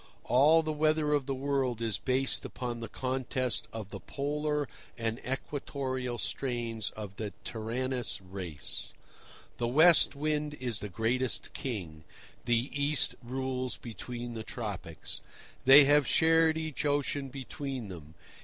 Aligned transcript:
All 0.23 0.63
the 0.63 0.73
weather 0.73 1.13
of 1.13 1.27
the 1.27 1.35
world 1.35 1.79
is 1.79 1.99
based 1.99 2.43
upon 2.43 2.79
the 2.79 2.89
contest 2.89 3.67
of 3.71 3.91
the 3.91 3.99
Polar 3.99 4.67
and 4.97 5.19
Equatorial 5.19 6.17
strains 6.17 6.89
of 6.97 7.17
that 7.17 7.35
tyrannous 7.45 8.19
race. 8.19 8.93
The 9.57 9.67
West 9.67 10.15
Wind 10.15 10.55
is 10.55 10.79
the 10.79 10.89
greatest 10.89 11.53
king. 11.53 12.03
The 12.45 12.71
East 12.73 13.13
rules 13.21 13.77
between 13.77 14.33
the 14.33 14.43
Tropics. 14.43 15.21
They 15.65 15.85
have 15.85 16.07
shared 16.07 16.57
each 16.57 16.83
ocean 16.83 17.29
between 17.29 17.89
them. 17.89 18.15